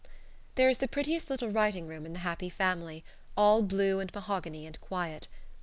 There 0.55 0.67
is 0.67 0.79
the 0.79 0.87
prettiest 0.87 1.29
little 1.29 1.49
writing 1.49 1.85
room 1.85 2.07
in 2.07 2.13
"The 2.13 2.19
Happy 2.25 2.49
Family," 2.49 3.03
all 3.37 3.61
blue 3.61 3.99
and 3.99 4.11
mahogany 4.15 4.65
and 4.65 4.81
quiet. 4.81 5.27